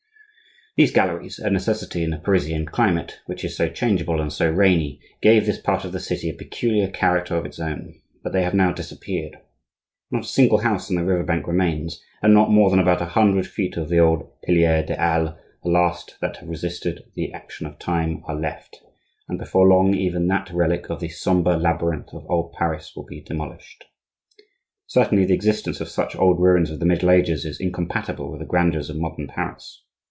[0.77, 5.01] These galleries, a necessity in the Parisian climate, which is so changeable and so rainy,
[5.21, 8.53] gave this part of the city a peculiar character of its own; but they have
[8.53, 9.37] now disappeared.
[10.11, 13.05] Not a single house in the river bank remains, and not more than about a
[13.05, 17.67] hundred feet of the old "piliers des Halles," the last that have resisted the action
[17.67, 18.81] of time, are left;
[19.27, 23.19] and before long even that relic of the sombre labyrinth of old Paris will be
[23.21, 23.83] demolished.
[24.87, 28.47] Certainly, the existence of such old ruins of the middle ages is incompatible with the
[28.47, 29.83] grandeurs of modern Paris.